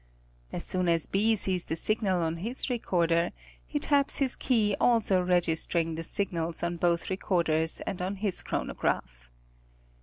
[0.51, 3.33] As soon as B sees the signal on his recorder,
[3.67, 9.29] he taps his key also registering the signals on both recorders and on his chronograph.